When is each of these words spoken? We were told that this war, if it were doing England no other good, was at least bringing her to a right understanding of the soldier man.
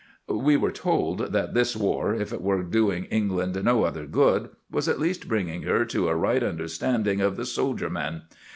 We 0.27 0.57
were 0.57 0.71
told 0.71 1.31
that 1.31 1.53
this 1.53 1.75
war, 1.75 2.15
if 2.15 2.33
it 2.33 2.41
were 2.41 2.63
doing 2.63 3.05
England 3.11 3.63
no 3.63 3.83
other 3.83 4.07
good, 4.07 4.49
was 4.67 4.87
at 4.87 4.99
least 4.99 5.27
bringing 5.27 5.61
her 5.61 5.85
to 5.85 6.07
a 6.09 6.15
right 6.15 6.41
understanding 6.41 7.21
of 7.21 7.37
the 7.37 7.45
soldier 7.45 7.91
man. 7.91 8.23